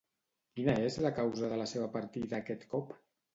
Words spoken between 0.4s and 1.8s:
Quina és la causa de la